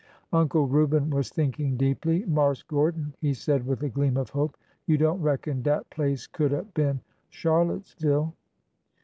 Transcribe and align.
Uncle 0.33 0.67
Reuben 0.67 1.11
was 1.11 1.29
thinking 1.29 1.77
deeply. 1.77 2.25
Marse 2.25 2.63
Gordon," 2.63 3.13
he 3.21 3.35
said 3.35 3.67
with 3.67 3.83
a 3.83 3.89
gleam 3.89 4.17
of 4.17 4.31
hope,'' 4.31 4.57
you 4.87 4.97
don't 4.97 5.21
reckon 5.21 5.61
dat 5.61 5.87
place 5.91 6.25
could 6.25 6.51
'a' 6.53 6.63
been 6.73 6.99
Charlottesville 7.29 8.33